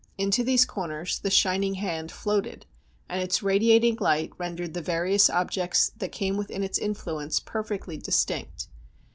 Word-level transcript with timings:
Into 0.17 0.43
these 0.43 0.65
corners 0.65 1.19
the 1.19 1.29
shining 1.29 1.75
hand 1.75 2.11
floated, 2.11 2.65
and 3.07 3.21
its 3.21 3.43
radiating 3.43 3.97
light 3.99 4.31
rendered 4.39 4.73
the 4.73 4.81
various 4.81 5.29
objects 5.29 5.91
that 5.97 6.11
came 6.11 6.37
within 6.37 6.63
its 6.63 6.79
influence 6.79 7.39
perfectly 7.39 7.97
distinct. 7.97 8.67